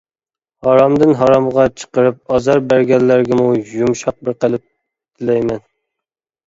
ھارامدىن 0.67 1.11
ھارامغا 1.19 1.65
چىقىرىپ 1.81 2.17
ئازار 2.39 2.63
بەرگەنلەرگىمۇ 2.73 3.47
يۇمشاق 3.75 4.19
بىر 4.27 4.41
قەلب 4.43 4.67
تىلەيمەن. 4.69 5.65